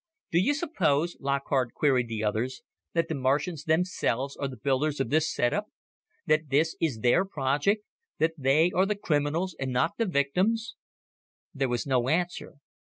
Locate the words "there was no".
11.53-12.09